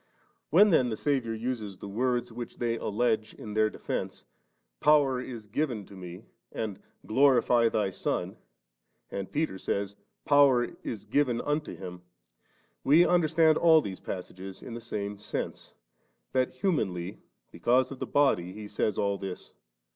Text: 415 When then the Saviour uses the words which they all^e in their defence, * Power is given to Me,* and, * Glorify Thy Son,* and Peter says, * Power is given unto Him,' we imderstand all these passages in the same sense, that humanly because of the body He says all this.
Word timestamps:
415 0.49 0.49
When 0.49 0.69
then 0.85 0.89
the 0.89 0.97
Saviour 0.97 1.35
uses 1.35 1.77
the 1.77 1.87
words 1.87 2.31
which 2.31 2.57
they 2.57 2.75
all^e 2.75 3.35
in 3.35 3.53
their 3.53 3.69
defence, 3.69 4.25
* 4.51 4.79
Power 4.81 5.21
is 5.21 5.45
given 5.45 5.85
to 5.85 5.93
Me,* 5.93 6.23
and, 6.51 6.79
* 6.93 7.05
Glorify 7.05 7.69
Thy 7.69 7.91
Son,* 7.91 8.35
and 9.11 9.31
Peter 9.31 9.59
says, 9.59 9.95
* 10.11 10.25
Power 10.25 10.75
is 10.81 11.05
given 11.05 11.39
unto 11.41 11.75
Him,' 11.75 12.01
we 12.83 13.01
imderstand 13.01 13.57
all 13.57 13.79
these 13.79 13.99
passages 13.99 14.63
in 14.63 14.73
the 14.73 14.81
same 14.81 15.19
sense, 15.19 15.75
that 16.31 16.49
humanly 16.51 17.19
because 17.51 17.91
of 17.91 17.99
the 17.99 18.07
body 18.07 18.53
He 18.53 18.67
says 18.67 18.97
all 18.97 19.19
this. 19.19 19.53